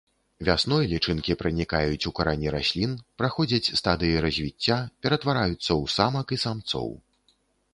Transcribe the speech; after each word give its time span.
Вясной 0.47 0.85
лічынкі 0.93 1.35
пранікаюць 1.41 2.07
у 2.09 2.11
карані 2.19 2.53
раслін, 2.55 2.95
праходзяць 3.23 3.71
стадыі 3.81 4.23
развіцця, 4.27 4.79
ператвараюцца 5.07 5.59
ў 5.59 5.83
самак 5.99 6.27
і 6.39 6.41
самцоў. 6.47 6.89